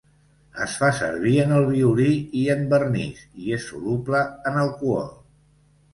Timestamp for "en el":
1.43-1.67